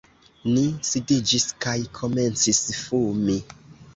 [0.53, 3.39] Ni sidiĝis kaj komencis fumi.